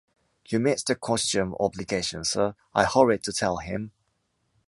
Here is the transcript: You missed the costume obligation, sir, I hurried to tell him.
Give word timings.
You 0.45 0.59
missed 0.59 0.87
the 0.87 0.95
costume 0.95 1.53
obligation, 1.59 2.23
sir, 2.25 2.55
I 2.73 2.85
hurried 2.85 3.21
to 3.25 3.31
tell 3.31 3.57
him. 3.57 3.91